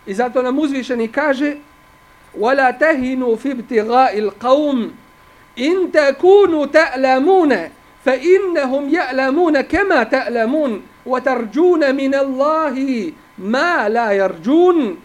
I 0.05 0.13
zato 0.13 0.41
nam 0.41 0.59
uzvišeni 0.59 1.07
kaže 1.07 1.55
وَلَا 2.39 2.71
تَهِنُوا 2.71 3.35
فِي 3.35 3.51
ابْتِغَاءِ 3.51 4.19
الْقَوْمِ 4.19 4.91
إِن 5.59 5.91
تَكُونُوا 5.91 6.65
تَأْلَمُونَ 6.65 7.69
فَإِنَّهُمْ 8.05 8.89
يَأْلَمُونَ 8.89 9.61
كَمَا 9.61 10.03
تَأْلَمُونَ 10.03 10.81
وَتَرْجُونَ 11.05 11.95
مِنَ 11.95 12.13
اللَّهِ 12.15 12.75
مَا 13.37 13.89
لَا 13.89 14.11
يَرْجُونَ 14.11 14.97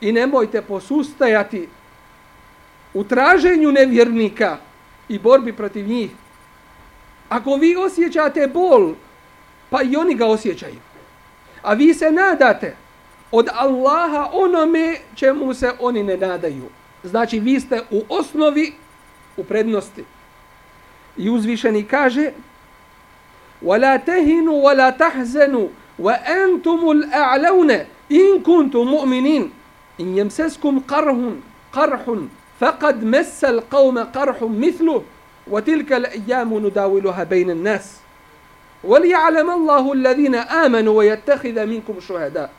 I 0.00 0.12
nemojte 0.12 0.62
posustajati 0.62 1.68
u 2.94 3.04
traženju 3.04 3.72
nevjernika 3.72 4.58
i 5.08 5.18
borbi 5.18 5.52
protiv 5.52 5.88
njih. 5.88 6.10
Ako 7.28 7.54
vi 7.54 7.76
osjećate 7.76 8.46
bol, 8.46 8.94
pa 9.70 9.82
i 9.82 9.96
oni 9.96 10.14
ga 10.14 10.26
osjećaju. 10.26 10.80
A 11.62 11.74
vi 11.74 11.94
se 11.94 12.10
nadate 12.10 12.76
od 13.30 13.48
Allaha 13.52 14.30
onome 14.32 14.98
čemu 15.14 15.54
se 15.54 15.72
oni 15.80 16.02
ne 16.02 16.16
nadaju. 16.16 16.68
Znači 17.04 17.40
vi 17.40 17.60
ste 17.60 17.80
u 17.90 18.02
osnovi 18.08 18.72
u 19.36 19.44
prednosti. 19.44 20.04
I 21.16 21.30
uzvišeni 21.30 21.82
kaže 21.82 22.32
وَلَا 23.62 23.96
تَهِنُوا 23.96 24.62
وَلَا 24.62 24.90
تَحْزَنُوا 24.90 25.68
وَأَنْتُمُ 25.98 26.80
الْأَعْلَوْنَ 26.90 27.70
إِن 28.12 28.42
كُنْتُمْ 28.44 28.84
مُؤْمِنِينَ 28.84 29.50
إِن 30.00 30.18
يَمْسَسْكُمْ 30.18 30.80
قَرْحٌ 30.88 31.16
قَرْحٌ 31.72 32.04
فقد 32.60 33.04
مس 33.04 33.44
القوم 33.44 33.98
قرح 33.98 34.42
مثله 34.42 35.02
وتلك 35.50 35.92
الأيام 35.92 36.66
نداولها 36.66 37.24
بين 37.24 37.50
الناس 37.50 37.96
وليعلم 38.84 39.50
الله 39.50 39.92
الذين 39.92 40.34
آمنوا 40.34 40.98
ويتخذ 40.98 41.66
منكم 41.66 42.00
شهداء 42.00 42.50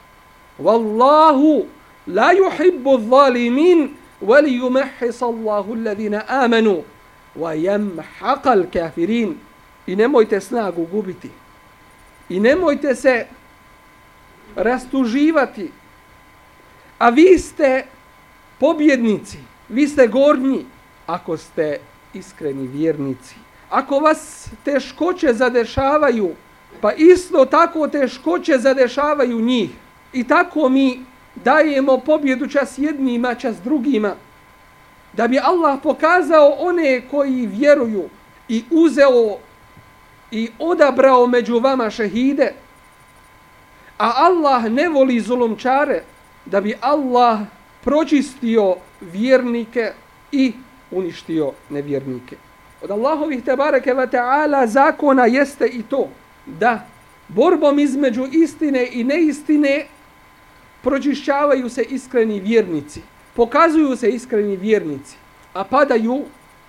والله 0.59 1.65
لا 2.07 2.29
يحب 2.31 2.87
الظالمين 2.87 3.95
وليمحص 4.21 5.23
الله 5.23 5.73
الذين 5.73 6.13
آمنوا 6.15 6.81
ويمحق 7.35 8.47
الكافرين 8.47 9.37
I 9.87 9.95
nemojte 9.95 10.41
snagu 10.41 10.85
gubiti. 10.85 11.29
I 12.29 12.39
nemojte 12.39 12.95
se 12.95 13.27
rastuživati. 14.55 15.71
A 16.99 17.09
vi 17.09 17.39
ste 17.39 17.85
pobjednici. 18.59 19.37
Vi 19.72 19.88
ste 19.88 20.06
gornji 20.06 20.64
ako 21.06 21.36
ste 21.36 21.78
iskreni 22.14 22.66
vjernici. 22.68 23.34
Ako 23.70 23.98
vas 23.98 24.48
teškoće 24.64 25.32
zadešavaju, 25.32 26.30
pa 26.80 26.92
isto 26.92 27.44
tako 27.44 27.88
teškoće 27.88 28.58
zadešavaju 28.58 29.40
njih. 29.40 29.70
I 30.12 30.24
tako 30.24 30.68
mi 30.68 31.04
dajemo 31.34 31.98
pobjedu 31.98 32.48
čas 32.48 32.78
jednima, 32.78 33.34
čas 33.34 33.56
drugima. 33.64 34.14
Da 35.12 35.28
bi 35.28 35.38
Allah 35.38 35.78
pokazao 35.82 36.56
one 36.58 37.02
koji 37.10 37.46
vjeruju 37.46 38.08
i 38.48 38.64
uzeo 38.70 39.38
i 40.30 40.50
odabrao 40.58 41.26
među 41.26 41.58
vama 41.58 41.90
šehide. 41.90 42.52
A 43.98 44.12
Allah 44.16 44.64
ne 44.64 44.88
voli 44.88 45.20
zulumčare 45.20 46.02
da 46.44 46.60
bi 46.60 46.74
Allah 46.80 47.40
pročistio 47.84 48.76
vjernike 49.00 49.92
i 50.32 50.52
uništio 50.90 51.52
nevjernike. 51.70 52.36
Od 52.82 52.90
Allahovih 52.90 53.44
tebareke 53.44 53.94
ve 53.94 54.06
ta'ala 54.06 54.66
zakona 54.66 55.26
jeste 55.26 55.66
i 55.66 55.82
to 55.82 56.08
da 56.46 56.86
borbom 57.28 57.78
između 57.78 58.26
istine 58.32 58.88
i 58.92 59.04
neistine 59.04 59.86
pročišćavaju 60.82 61.68
se 61.68 61.82
iskreni 61.82 62.40
vjernici. 62.40 63.02
Pokazuju 63.34 63.96
se 63.96 64.08
iskreni 64.08 64.56
vjernici, 64.56 65.16
a 65.54 65.64
padaju 65.64 66.24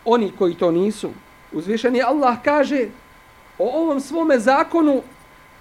oni 0.05 0.31
koji 0.37 0.53
to 0.53 0.71
nisu. 0.71 1.09
Uzvišeni 1.51 2.01
Allah 2.01 2.37
kaže 2.43 2.87
o 3.57 3.81
ovom 3.81 3.99
svome 3.99 4.39
zakonu 4.39 5.01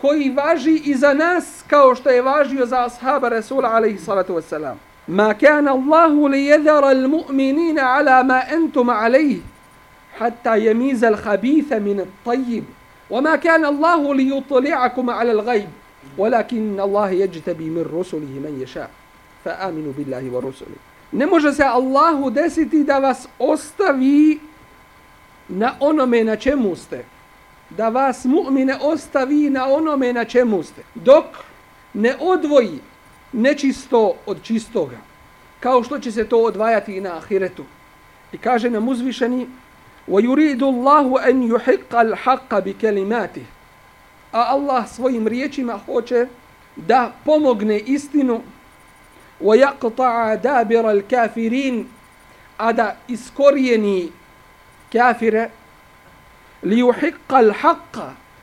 koji 0.00 0.30
važi 0.30 0.82
i 0.84 0.94
za 0.94 1.14
nas 1.14 1.64
kao 1.66 1.94
što 1.94 2.10
je 2.10 2.22
važio 2.22 2.66
za 2.66 2.84
ashaba 2.84 3.28
Resula 3.28 3.68
alaihi 3.68 3.98
salatu 3.98 4.34
wasalam. 4.34 4.91
Ma 5.07 5.33
kana 5.33 5.71
Allahu 5.71 6.27
li 6.27 6.47
jedara 6.47 6.89
al 6.89 7.07
mu'minina 7.07 7.95
ala 7.95 8.23
ma 8.23 8.41
entum 8.51 8.89
alaihi 8.89 9.41
hatta 10.19 10.55
yemiza 10.55 11.07
al 11.07 11.17
khabitha 11.17 11.79
min 11.79 11.99
al 11.99 12.11
tayyib. 12.25 12.63
وما 13.09 13.35
كان 13.35 13.65
الله 13.65 14.15
ليطلعكم 14.15 15.09
على 15.09 15.31
الغيب 15.31 15.69
ولكن 16.17 16.79
الله 16.79 17.09
يجتبي 17.09 17.69
من 17.69 17.85
رسله 17.93 18.19
من 18.43 18.59
يشاء 18.63 18.89
فآمنوا 19.45 19.93
بالله 19.97 20.31
ورسله 20.31 20.77
Ne 21.11 21.25
može 21.25 21.51
se 21.53 21.63
Allahu 21.63 22.29
desiti 22.29 22.83
da 22.83 22.99
vas 22.99 23.27
ostavi 23.39 24.39
na 25.49 25.75
onome 25.79 26.23
na 26.23 26.35
čemu 26.35 26.75
ste. 26.75 27.05
Da 27.69 27.89
vas 27.89 28.25
mu'mine 28.25 28.77
ostavi 28.81 29.49
na 29.49 29.65
onome 29.67 30.13
na 30.13 30.25
čemu 30.25 30.63
ste. 30.63 30.81
Dok 30.95 31.25
ne 31.93 32.15
odvoji 32.19 32.79
nečisto 33.33 34.13
od 34.25 34.43
čistoga. 34.43 34.97
Kao 35.59 35.83
što 35.83 35.99
će 35.99 36.11
se 36.11 36.29
to 36.29 36.37
odvajati 36.37 36.97
i 36.97 37.01
na 37.01 37.17
ahiretu. 37.17 37.63
I 38.31 38.37
kaže 38.37 38.69
nam 38.69 38.87
uzvišeni 38.87 39.47
وَيُرِيدُ 40.07 40.63
اللَّهُ 40.63 41.29
أَنْ 41.29 41.43
يُحِقَّ 41.43 41.95
الْحَقَّ 41.95 42.59
بِكَلِمَاتِهِ 42.59 43.45
A 44.31 44.41
Allah 44.41 44.87
svojim 44.89 45.27
riječima 45.27 45.79
hoće 45.85 46.27
da 46.75 47.11
pomogne 47.25 47.79
istinu 47.79 48.41
وَيَقْطَعَ 49.41 50.35
دَابِرَ 50.35 50.85
الْكَافِرِينَ 50.89 51.85
a 52.57 52.73
da 52.73 52.95
iskorijeni 53.07 54.11
kafire 54.93 55.49
لِيُحِقَّ 56.63 57.33
الْحَقَّ 57.33 57.97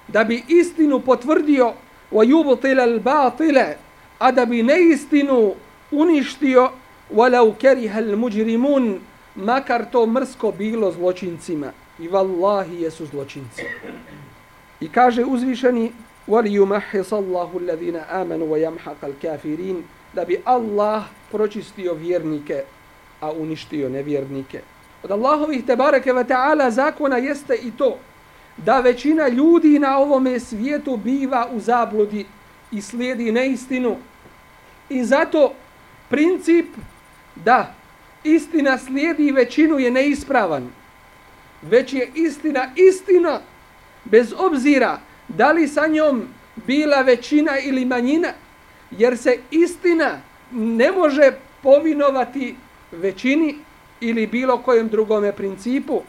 da 0.08 0.24
bi 0.24 0.44
istinu 0.48 1.00
potvrdio 1.00 1.72
وَيُبْطِلَ 2.12 2.80
الْبَاطِلَ 2.80 3.74
a 4.18 4.32
da 4.32 4.46
bi 4.46 4.62
neistinu 4.62 5.54
uništio 5.90 6.70
وَلَوْ 7.14 7.54
كَرِهَ 7.60 7.98
الْمُجْرِمُونَ 7.98 8.98
makar 9.36 9.90
to 9.92 10.06
mrsko 10.06 10.52
bilo 10.52 10.90
zločincima. 10.90 11.72
I 11.98 12.08
vallahi 12.08 12.82
jesu 12.82 13.06
zločinci. 13.06 13.62
I 14.80 14.88
kaže 14.88 15.24
uzvišeni 15.24 15.92
وَلِيُمَحِصَ 16.28 17.12
اللَّهُ 17.12 17.50
الَّذِينَ 17.60 17.96
آمَنُوا 17.96 18.48
وَيَمْحَقَ 18.48 19.00
الْكَافِرِينَ 19.02 19.82
da 20.14 20.24
bi 20.24 20.40
Allah 20.44 21.04
pročistio 21.30 21.94
vjernike, 21.94 22.62
a 23.20 23.32
uništio 23.32 23.88
nevjernike. 23.88 24.60
Od 25.02 25.10
Allahovih 25.10 25.64
tebareke 25.66 26.12
ve 26.12 26.24
ta'ala 26.24 26.70
zakona 26.70 27.16
jeste 27.16 27.54
i 27.54 27.70
to 27.70 27.98
da 28.56 28.80
većina 28.80 29.28
ljudi 29.28 29.78
na 29.78 29.98
ovome 29.98 30.40
svijetu 30.40 30.96
biva 30.96 31.48
u 31.52 31.60
zabludi 31.60 32.26
i 32.72 32.82
slijedi 32.82 33.32
neistinu. 33.32 33.96
I 34.88 35.04
zato 35.04 35.54
princip 36.08 36.66
da 37.34 37.74
istina 38.24 38.78
slijedi 38.78 39.30
većinu 39.30 39.78
je 39.78 39.90
neispravan. 39.90 40.70
Već 41.62 41.92
je 41.92 42.10
istina 42.14 42.68
istina 42.76 43.40
bez 44.04 44.34
obzira 44.38 45.00
da 45.28 45.52
li 45.52 45.68
sa 45.68 45.86
njom 45.86 46.28
bila 46.66 47.00
većina 47.02 47.58
ili 47.58 47.84
manjina, 47.84 48.28
jer 48.90 49.18
se 49.18 49.38
istina 49.50 50.20
ne 50.52 50.92
može 50.92 51.32
povinovati 51.62 52.56
većini 52.92 53.56
ili 54.00 54.26
bilo 54.26 54.58
kojem 54.58 54.88
drugome 54.88 55.32
principu. 55.32 56.02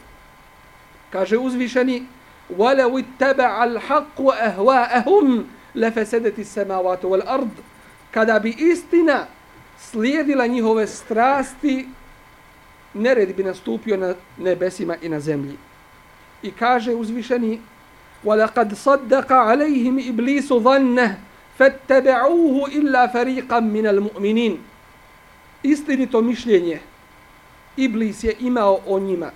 Kaže 1.09 1.37
uzvišeni 1.37 2.05
وَلَوِ 2.49 3.03
اتَّبَعَ 3.03 3.63
الْحَقُّ 3.63 4.17
أَهْوَاءَهُمْ 4.21 5.43
لَفَسَدَتِ 5.75 6.39
السَّمَاوَاتُ 6.39 7.03
وَالْأَرْضِ 7.03 7.49
Kada 8.11 8.39
bi 8.39 8.49
istina 8.49 9.27
slijedila 9.79 10.47
njihove 10.47 10.87
strasti, 10.87 11.87
nered 12.93 13.35
bi 13.35 13.43
nastupio 13.43 13.97
na 13.97 14.15
nebesima 14.37 14.95
i 15.01 15.09
na 15.09 15.19
zemlji. 15.19 15.57
I 16.43 16.51
kaže 16.51 16.95
uzvišeni 16.95 17.61
وَلَقَدْ 18.25 18.73
صَدَّقَ 18.73 19.29
عَلَيْهِمْ 19.31 19.99
إِبْلِيسُ 20.09 20.49
ظَنَّهِ 20.49 21.11
فَاتَّبَعُوهُ 21.59 22.55
إِلَّا 22.67 23.07
فَرِيقًا 23.07 23.59
مِنَ 23.59 23.85
الْمُؤْمِنِينَ 23.85 24.57
Istinito 25.63 26.21
mišljenje 26.21 26.79
Iblis 27.77 28.23
je 28.23 28.35
imao 28.39 28.79
o 28.85 28.99
njima. 28.99 29.31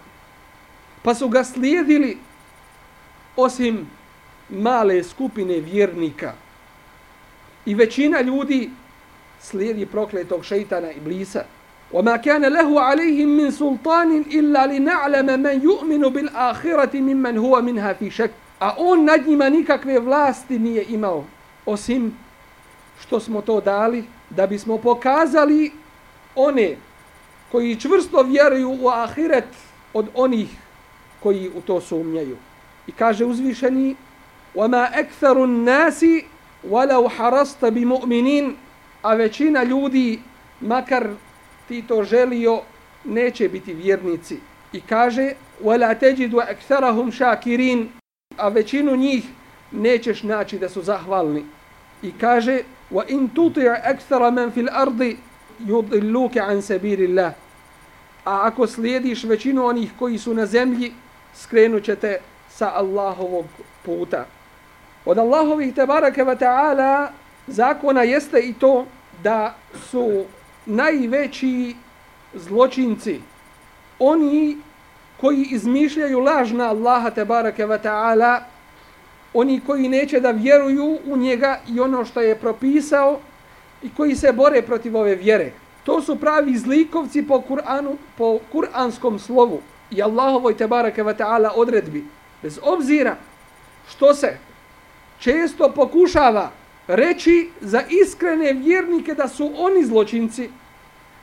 Pa 1.03 1.15
su 1.15 1.29
ga 1.29 1.43
slijedili 1.43 2.17
osim 3.35 3.87
male 4.49 5.03
skupine 5.03 5.59
vjernika. 5.59 6.33
I 7.65 7.75
većina 7.75 8.21
ljudi 8.21 8.69
slijedi 9.41 9.85
prokletog 9.85 10.45
šeitana 10.45 10.91
Iblisa. 10.91 11.43
وما 11.93 12.15
كان 12.17 12.45
له 12.45 12.81
عليهم 12.81 13.29
من 13.37 13.51
سلطان 13.51 14.21
إلا 14.21 14.67
لنعلم 14.67 15.39
من 15.39 15.61
يؤمن 15.61 16.01
بالآخرة 16.01 16.93
ممن 16.95 17.37
هو 17.37 17.61
منها 17.61 17.93
في 17.93 18.09
شك 18.09 18.31
a 18.61 18.75
on 18.77 19.05
nad 19.05 19.27
njima 19.27 19.49
nikakve 19.49 19.99
vlasti 19.99 20.59
nije 20.59 20.83
imao 20.89 21.25
osim 21.65 22.13
što 23.01 23.19
smo 23.19 23.41
to 23.41 23.61
dali 23.61 24.03
da 24.29 24.47
bismo 24.47 24.77
pokazali 24.77 25.71
one 26.35 26.77
koji 27.51 27.75
čvrsto 27.75 28.23
vjeruju 28.23 28.77
u 28.81 28.89
ahiret 28.89 29.47
od 29.93 30.07
onih 30.15 30.49
koji 31.19 31.51
u 31.55 31.61
to 31.61 31.81
sumnjaju. 31.81 32.37
I 32.87 32.91
kaže 32.91 33.25
uzvišeni 33.25 33.95
وَمَا 34.55 34.87
أَكْثَرُ 35.01 35.37
النَّاسِ 35.43 36.23
وَلَوْ 36.63 37.09
حَرَسْتَ 37.09 37.65
بِمُؤْمِنِينَ 37.65 38.55
A 39.01 39.13
većina 39.15 39.63
ljudi, 39.63 40.19
makar 40.61 41.07
ti 41.67 41.83
to 41.87 42.03
želio, 42.03 42.61
neće 43.05 43.49
biti 43.49 43.73
vjernici. 43.73 44.37
I 44.73 44.81
kaže, 44.81 45.33
وَلَا 45.63 45.93
تَجِدُ 45.93 46.33
أَكْثَرَهُمْ 46.33 47.11
شَاكِرِينَ 47.11 47.87
A 48.37 48.49
većinu 48.49 48.95
njih 48.95 49.23
nećeš 49.71 50.23
naći 50.23 50.59
da 50.59 50.69
su 50.69 50.81
zahvalni. 50.81 51.45
I 52.01 52.11
kaže, 52.11 52.63
وَإِن 52.91 53.27
تُطِعَ 53.35 53.73
أَكْثَرَ 53.91 54.31
مَنْ 54.31 54.51
فِي 54.51 54.61
الْأَرْضِ 54.61 55.15
يُضِلُّكَ 55.67 56.37
عَنْ 56.37 56.61
سَبِيرِ 56.61 56.99
اللَّهِ 56.99 57.31
A 58.25 58.47
ako 58.47 58.67
slijediš 58.67 59.23
većinu 59.23 59.65
onih 59.65 59.91
koji 59.99 60.17
su 60.17 60.33
na 60.33 60.45
zemlji, 60.45 60.93
skrenut 61.35 61.83
ćete 61.83 62.17
sa 62.49 62.71
Allahovog 62.75 63.45
puta. 63.85 64.25
Od 65.04 65.18
Allahovih 65.18 65.74
tebareke 65.74 66.24
wa 66.24 66.36
ta'ala 66.38 67.08
zakona 67.46 68.02
jeste 68.02 68.40
i 68.40 68.52
to 68.52 68.86
da 69.22 69.54
su 69.90 70.24
najveći 70.66 71.76
zločinci, 72.34 73.20
oni 73.98 74.56
koji 75.20 75.46
izmišljaju 75.50 76.20
laž 76.20 76.52
na 76.52 76.68
Allaha 76.68 77.10
tebareke 77.10 77.66
wa 77.66 77.78
ta'ala, 77.78 78.40
oni 79.34 79.60
koji 79.66 79.88
neće 79.88 80.20
da 80.20 80.30
vjeruju 80.30 80.98
u 81.06 81.16
njega 81.16 81.60
i 81.68 81.80
ono 81.80 82.04
što 82.04 82.20
je 82.20 82.36
propisao 82.36 83.20
i 83.82 83.90
koji 83.96 84.16
se 84.16 84.32
bore 84.32 84.62
protiv 84.62 84.96
ove 84.96 85.14
vjere. 85.14 85.52
To 85.84 86.02
su 86.02 86.16
pravi 86.16 86.56
zlikovci 86.56 87.22
po 87.22 87.42
Kur'anu, 87.48 87.96
po 88.18 88.38
kur'anskom 88.52 89.18
slovu 89.18 89.60
i 89.90 90.02
Allahovoj 90.02 90.56
tebareke 90.56 91.02
wa 91.04 91.16
ta'ala 91.16 91.50
odredbi. 91.54 92.04
Bez 92.42 92.58
obzira 92.62 93.16
što 93.88 94.14
se 94.14 94.38
često 95.19 95.71
pokušava 95.75 96.51
reći 96.87 97.49
za 97.61 97.81
iskrene 97.89 98.53
vjernike 98.53 99.13
da 99.13 99.27
su 99.27 99.51
oni 99.57 99.85
zločinci, 99.85 100.49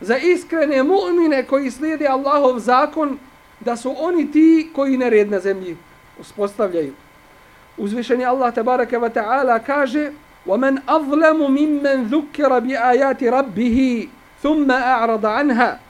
za 0.00 0.16
iskrene 0.18 0.82
mu'mine 0.82 1.46
koji 1.46 1.70
slijede 1.70 2.06
Allahov 2.06 2.58
zakon, 2.58 3.18
da 3.60 3.76
su 3.76 3.94
oni 3.98 4.32
ti 4.32 4.70
koji 4.74 4.96
nered 4.96 5.30
na 5.30 5.40
zemlji 5.40 5.76
uspostavljaju. 6.20 6.92
Uzvišeni 7.76 8.24
Allah 8.24 8.54
tabaraka 8.54 8.98
wa 8.98 9.10
ta'ala 9.10 9.58
kaže 9.58 10.12
ومن 10.46 10.78
أظلم 10.88 11.38
ممن 11.50 11.96
ذكر 12.04 12.58
بآيات 12.58 13.24
ربه 13.24 14.08
ثم 14.42 14.70
أعرض 14.70 15.26
عنها 15.26 15.80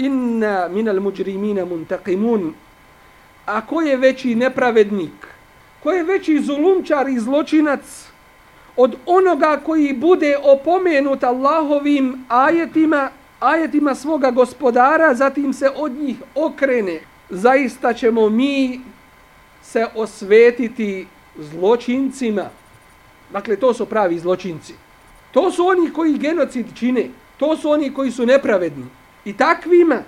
إنا 0.00 0.68
من 0.68 0.88
المجرمين 0.88 1.64
منتقمون 1.64 2.54
A 3.48 3.60
ko 3.66 3.80
je 3.80 3.96
veći 3.96 4.34
nepravednik? 4.34 5.31
Ko 5.83 5.91
je 5.91 6.03
veći 6.03 6.39
zulumčar 6.41 7.09
i 7.09 7.19
zločinac 7.19 7.81
od 8.75 8.95
onoga 9.05 9.59
koji 9.65 9.93
bude 9.93 10.37
opomenut 10.43 11.23
Allahovim 11.23 12.25
ajetima, 12.27 13.09
ajetima 13.39 13.95
svoga 13.95 14.31
gospodara, 14.31 15.13
zatim 15.13 15.53
se 15.53 15.69
od 15.75 15.91
njih 15.91 16.17
okrene? 16.35 16.99
Zaista 17.29 17.93
ćemo 17.93 18.29
mi 18.29 18.81
se 19.63 19.87
osvetiti 19.95 21.07
zločincima. 21.37 22.49
Dakle, 23.31 23.55
to 23.55 23.73
su 23.73 23.85
pravi 23.85 24.19
zločinci. 24.19 24.73
To 25.31 25.51
su 25.51 25.65
oni 25.67 25.93
koji 25.93 26.17
genocid 26.17 26.65
čine. 26.75 27.09
To 27.37 27.57
su 27.57 27.69
oni 27.69 27.93
koji 27.93 28.11
su 28.11 28.25
nepravedni. 28.25 28.85
I 29.25 29.33
takvima 29.37 30.01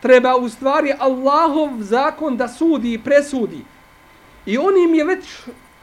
treba 0.00 0.36
u 0.36 0.48
stvari 0.48 0.92
Allahov 0.98 1.70
zakon 1.80 2.36
da 2.36 2.48
sudi 2.48 2.92
i 2.92 2.98
presudi. 2.98 3.73
I 4.45 4.57
on 4.57 4.77
im 4.77 4.93
je 4.93 5.03
već 5.03 5.25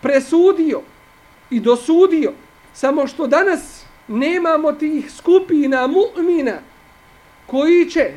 presudio 0.00 0.80
i 1.50 1.60
dosudio. 1.60 2.32
Samo 2.74 3.06
što 3.06 3.26
danas 3.26 3.84
nemamo 4.08 4.72
tih 4.72 5.12
skupina 5.12 5.88
mu'mina 5.88 6.56
koji 7.46 7.90
će 7.90 8.10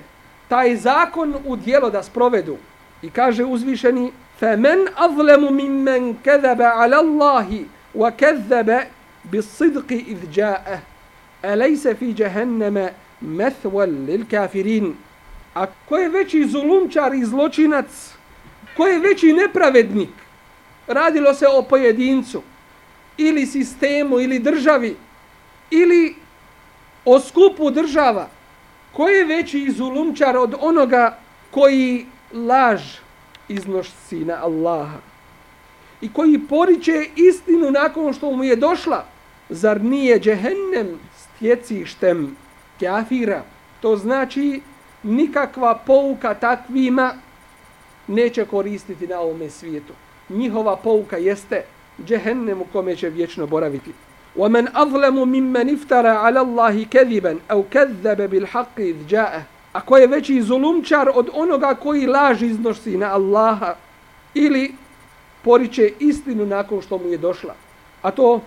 taj 0.48 0.76
zakon 0.76 1.36
u 1.46 1.56
dijelo 1.56 1.90
da 1.90 2.04
sprovedu. 2.04 2.58
I 3.02 3.10
kaže 3.10 3.46
uzvišeni 3.46 4.12
فَمَنْ 4.40 4.88
أَظْلَمُ 4.96 5.52
مِمَّنْ 5.52 6.16
كَذَبَ 6.24 6.62
عَلَى 6.62 6.96
اللَّهِ 6.96 7.64
وَكَذَّبَ 7.96 8.84
بِالصِّدْقِ 9.32 9.90
إِذْ 9.92 10.32
جَاءَهِ 10.32 10.80
أَلَيْسَ 11.46 11.88
فِي 11.88 12.14
جَهَنَّمَ 12.14 12.90
مَثْوَ 13.22 13.84
لِلْكَافِرِينَ 13.84 14.94
A 15.56 15.66
ko 15.90 15.98
je 15.98 16.10
veći 16.10 16.48
zulumčar 16.48 17.14
i 17.14 17.26
zločinac? 17.26 18.14
Ko 18.78 18.88
je 18.88 19.00
veći 19.00 19.34
nepravednik? 19.34 20.10
Radilo 20.87 21.35
se 21.35 21.47
o 21.49 21.63
pojedincu 21.63 22.43
ili 23.17 23.47
sistemu 23.47 24.21
ili 24.21 24.39
državi 24.39 24.97
ili 25.71 26.17
o 27.05 27.21
skupu 27.21 27.71
država. 27.71 28.29
Ko 28.93 29.09
je 29.09 29.25
veći 29.25 29.59
izulumčar 29.59 30.37
od 30.37 30.55
onoga 30.61 31.19
koji 31.51 32.07
laž 32.33 32.83
iznosi 33.49 34.25
na 34.25 34.35
Allaha 34.43 34.99
i 36.01 36.13
koji 36.13 36.47
poriče 36.49 37.07
istinu 37.17 37.71
nakon 37.71 38.13
što 38.13 38.31
mu 38.31 38.45
je 38.45 38.57
došla? 38.57 39.05
Zar 39.49 39.83
nije 39.83 40.21
džehennem 40.21 40.99
stjecištem 41.17 42.37
kafira? 42.81 43.43
To 43.81 43.97
znači 43.97 44.61
nikakva 45.03 45.79
pouka 45.87 46.35
takvima 46.35 47.15
neće 48.07 48.45
koristiti 48.45 49.07
na 49.07 49.21
ovome 49.21 49.51
svijetu 49.51 49.93
Njihova 50.30 50.76
pouka 50.76 51.18
jeste 51.18 51.64
džehennem 52.06 52.62
u 52.62 52.66
kome 52.74 52.96
će 52.96 53.10
vječno 53.10 53.48
boraviti. 53.48 53.92
وَمَنْ 54.36 54.68
أَظْلَمُ 54.74 55.26
مِمَّنْ 55.26 55.70
اِفْتَرَ 55.76 56.06
عَلَى 56.06 56.40
اللَّهِ 56.40 56.86
كَذِبًا 56.86 57.38
أَوْ 57.52 57.64
كَذَّبَ 57.72 58.30
بِالْحَقِّ 58.30 58.78
إِذْ 58.78 59.08
جَاءَ 59.10 59.42
A 59.74 59.82
ko 59.82 59.98
je 59.98 60.08
veći 60.08 60.42
zulumčar 60.42 61.10
od 61.14 61.30
onoga 61.34 61.76
koji 61.76 62.08
laž 62.08 62.42
iznosi 62.42 62.98
na 62.98 63.14
Allaha 63.14 63.76
ili 64.34 64.74
poriče 65.44 65.92
istinu 66.00 66.46
nakon 66.46 66.82
što 66.82 66.98
mu 66.98 67.08
je 67.10 67.18
došla. 67.18 67.56
A 68.02 68.12
to 68.12 68.42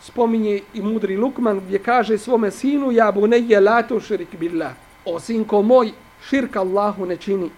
spominje 0.00 0.60
i 0.74 0.82
mudri 0.82 1.16
Lukman 1.16 1.60
gdje 1.60 1.78
kaže 1.78 2.18
svome 2.18 2.50
sinu 2.50 2.92
ja 2.92 3.12
bunayya 3.12 3.64
la 3.64 3.82
tushrik 3.82 4.36
billah 4.38 4.72
o 5.04 5.20
sinko 5.20 5.62
moj, 5.62 5.92
širk 6.28 6.56
Allahu 6.56 7.06
ne 7.06 7.16
čini. 7.16 7.50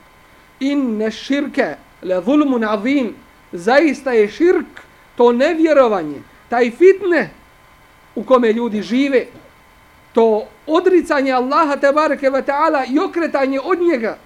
Inne 0.61 1.11
širke 1.11 1.77
le 2.03 2.23
zulmun 2.25 2.65
azim, 2.65 3.15
zaista 3.52 4.12
je 4.12 4.28
širk, 4.28 4.82
to 5.16 5.32
nevjerovanje, 5.32 6.22
taj 6.50 6.72
fitne 6.72 7.30
u 8.16 8.24
kome 8.24 8.54
ljudi 8.54 8.82
žive, 8.82 9.26
to 10.14 10.48
odricanje 10.68 11.32
Allaha 11.32 11.76
te 11.76 11.92
bareke 11.92 12.30
ve 12.30 12.42
taala 12.42 12.86
i 12.86 13.00
okretanje 13.00 13.60
od 13.64 13.82
njega, 13.82 14.18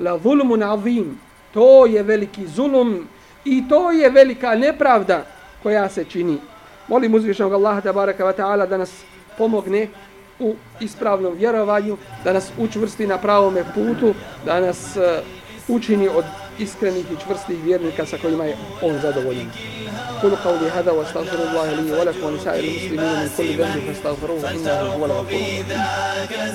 la 0.00 0.18
zulmun 0.18 0.62
azim, 0.62 1.20
to 1.54 1.86
je 1.86 2.02
veliki 2.02 2.46
zulum 2.46 3.08
i 3.44 3.68
to 3.68 3.90
je 3.90 4.10
velika 4.10 4.54
nepravda 4.54 5.26
koja 5.62 5.88
se 5.88 6.04
čini. 6.04 6.38
Molim 6.88 7.14
uzvišenog 7.14 7.52
Allaha 7.52 7.80
te 7.80 7.92
bareke 7.92 8.24
ve 8.24 8.32
taala 8.32 8.66
da 8.66 8.76
nas 8.76 8.92
pomogne 9.38 9.88
u 10.38 10.54
ispravnom 10.80 11.34
vjerovanju, 11.34 11.96
da 12.24 12.32
nas 12.32 12.50
učvrsti 12.58 13.06
na 13.06 13.18
pravome 13.18 13.64
putu, 13.74 14.14
da 14.46 14.60
nas 14.60 14.96
uh, 14.96 15.76
učini 15.76 16.08
od 16.08 16.24
iskrenih 16.58 17.04
i 17.12 17.16
čvrstih 17.24 17.64
vjernika 17.64 18.06
sa 18.06 18.18
kojima 18.18 18.44
je 18.44 18.56
on 18.82 18.98
zadovoljen. 19.02 19.50
Kulu 20.20 20.36
qavli 20.44 20.70
hada 20.70 20.92
wa 20.92 21.02
astaghfiru 21.02 21.42
Allah 21.42 21.78
li 21.78 21.90
wa 21.90 22.04
lakum 22.04 22.24
wa 22.24 22.30
nisa'il 22.30 22.72
muslimina 22.72 23.20
min 23.20 23.30
kulli 23.36 23.56
dhanbi 23.56 23.80
fastaghfiruhu 23.88 24.46
innahu 24.54 24.90
huwa 24.96 25.08
al-ghafur. 25.08 25.40